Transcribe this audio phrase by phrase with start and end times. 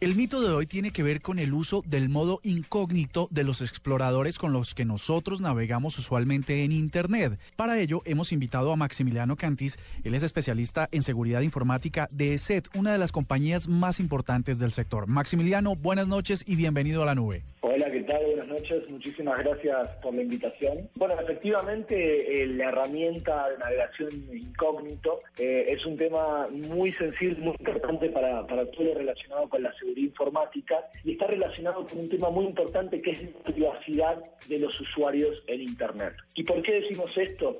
[0.00, 3.60] El mito de hoy tiene que ver con el uso del modo incógnito de los
[3.62, 7.36] exploradores con los que nosotros navegamos usualmente en Internet.
[7.56, 12.68] Para ello hemos invitado a Maximiliano Cantis, él es especialista en seguridad informática de ESET,
[12.76, 15.08] una de las compañías más importantes del sector.
[15.08, 17.42] Maximiliano, buenas noches y bienvenido a la nube.
[17.62, 18.24] Hola, ¿qué tal?
[18.24, 20.88] Buenas noches, muchísimas gracias por la invitación.
[20.94, 27.56] Bueno, efectivamente eh, la herramienta de navegación incógnito eh, es un tema muy sensible, muy
[27.58, 32.08] importante para, para todo lo relacionado con la seguridad informática y está relacionado con un
[32.08, 36.14] tema muy importante que es la privacidad de los usuarios en Internet.
[36.34, 37.54] ¿Y por qué decimos esto?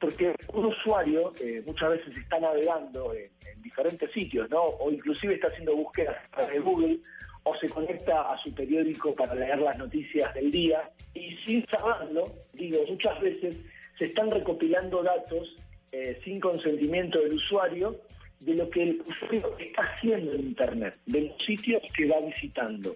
[0.00, 3.28] Porque un usuario eh, muchas veces está navegando en,
[3.62, 4.62] diferentes sitios, ¿no?
[4.62, 6.16] O inclusive está haciendo búsquedas
[6.48, 6.98] de Google
[7.42, 10.82] o se conecta a su periódico para leer las noticias del día
[11.14, 13.56] y sin saberlo, digo, muchas veces
[13.98, 15.56] se están recopilando datos
[15.92, 18.00] eh, sin consentimiento del usuario
[18.40, 22.94] de lo que el usuario está haciendo en Internet, de los sitios que va visitando.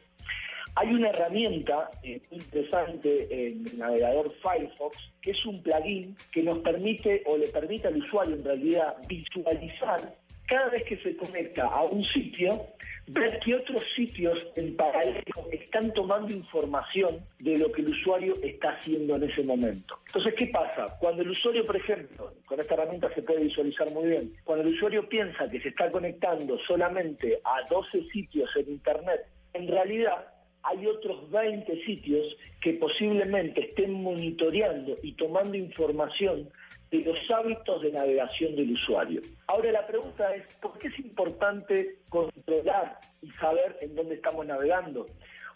[0.74, 6.58] Hay una herramienta eh, interesante en el navegador Firefox, que es un plugin que nos
[6.60, 10.14] permite o le permite al usuario en realidad visualizar
[10.52, 12.66] cada vez que se conecta a un sitio,
[13.06, 18.72] ver que otros sitios en paralelo están tomando información de lo que el usuario está
[18.72, 19.98] haciendo en ese momento.
[20.08, 20.84] Entonces, ¿qué pasa?
[21.00, 24.74] Cuando el usuario, por ejemplo, con esta herramienta se puede visualizar muy bien, cuando el
[24.74, 30.26] usuario piensa que se está conectando solamente a 12 sitios en Internet, en realidad
[30.62, 36.48] hay otros 20 sitios que posiblemente estén monitoreando y tomando información
[36.90, 39.22] de los hábitos de navegación del usuario.
[39.46, 45.06] Ahora la pregunta es, ¿por qué es importante controlar y saber en dónde estamos navegando?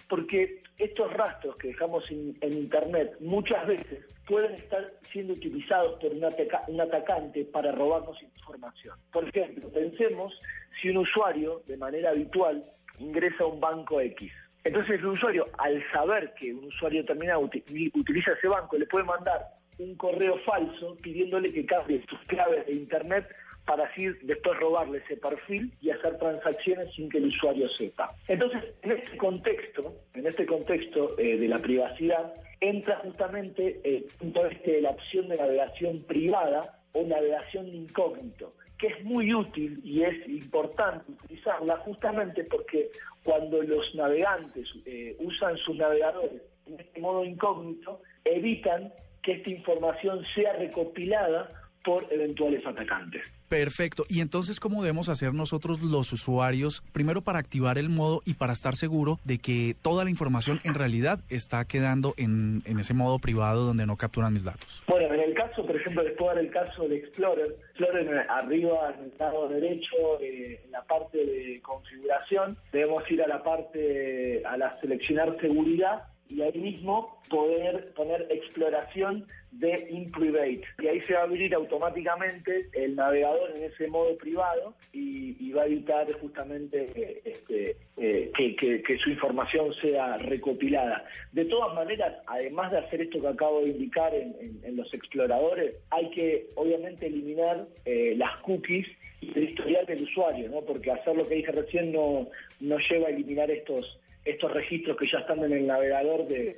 [0.09, 6.25] Porque estos rastros que dejamos en, Internet muchas veces pueden estar siendo utilizados por un,
[6.69, 8.97] un atacante para robarnos información.
[9.13, 10.33] Por ejemplo, pensemos
[10.81, 12.65] si un usuario de manera habitual
[12.99, 14.33] ingresa a un banco X
[14.67, 19.41] entonces el usuario, al saber que un usuario determinado utiliza ese banco, le puede mandar
[19.79, 23.29] un correo falso pidiéndole que cambie sus claves de Internet
[23.65, 28.15] para así después robarle ese perfil y hacer transacciones sin que el usuario sepa.
[28.29, 33.81] Entonces, en este contexto, en este contexto eh, de la privacidad, entra justamente
[34.19, 40.03] punto este la opción de navegación privada o navegación incógnito que es muy útil y
[40.03, 42.91] es importante utilizarla justamente porque
[43.25, 48.93] cuando los navegantes eh, usan sus navegadores en este modo incógnito, evitan
[49.23, 51.49] que esta información sea recopilada
[51.87, 53.33] por eventuales atacantes.
[53.49, 54.05] Perfecto.
[54.09, 58.53] Y entonces, ¿cómo debemos hacer nosotros los usuarios, primero para activar el modo y para
[58.53, 63.65] estar seguro de que toda la información en realidad está quedando en, ese modo privado
[63.65, 64.83] donde no capturan mis datos?
[64.89, 67.57] Bueno, en el caso, por ejemplo, les puedo dar el caso de Explorer.
[67.71, 73.29] Explorer arriba en el lado derecho, eh, en la parte de configuración, debemos ir a
[73.29, 80.63] la parte, a la seleccionar seguridad y ahí mismo poder poner exploración de InPrivate.
[80.83, 85.63] Y ahí se va a abrir automáticamente el navegador en ese modo privado y, va
[85.63, 91.03] a evitar justamente este, eh, que, su información sea recopilada.
[91.33, 96.11] De todas maneras, además de hacer esto que acabo de indicar en, los exploradores, hay
[96.11, 98.87] que obviamente eliminar eh, las cookies
[99.23, 100.61] y el historial del usuario, ¿no?
[100.61, 102.29] porque hacer lo que dije recién no,
[102.61, 106.57] no lleva a eliminar estos estos registros que ya están en el navegador de,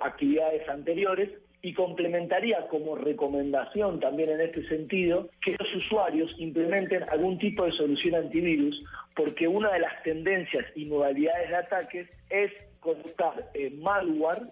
[0.00, 1.30] actividades anteriores
[1.62, 7.72] y complementaría como recomendación también en este sentido que los usuarios implementen algún tipo de
[7.72, 8.84] solución antivirus
[9.14, 14.42] porque una de las tendencias y modalidades de ataques es colocar eh, malware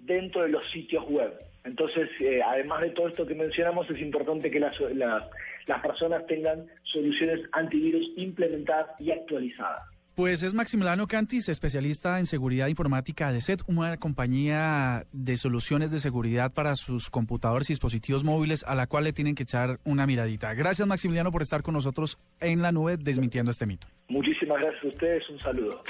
[0.00, 1.32] dentro de los sitios web.
[1.64, 6.66] Entonces, eh, además de todo esto que mencionamos, es importante que las, las personas tengan
[6.84, 9.95] soluciones antivirus implementadas y actualizadas.
[10.16, 15.98] Pues es Maximiliano Cantis, especialista en seguridad informática de SET, una compañía de soluciones de
[15.98, 20.06] seguridad para sus computadores y dispositivos móviles a la cual le tienen que echar una
[20.06, 20.54] miradita.
[20.54, 23.88] Gracias Maximiliano por estar con nosotros en la nube desmintiendo este mito.
[24.08, 25.82] Muchísimas gracias a ustedes, un saludo.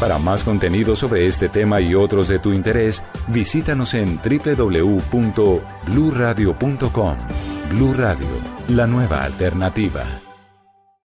[0.00, 7.16] Para más contenido sobre este tema y otros de tu interés, visítanos en www.bluradio.com.
[7.70, 8.26] Blu Radio,
[8.70, 10.04] la nueva alternativa.